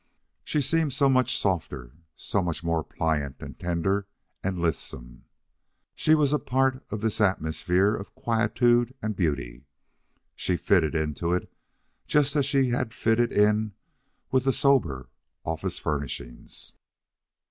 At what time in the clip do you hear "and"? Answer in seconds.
3.39-3.59, 4.43-4.57, 9.03-9.15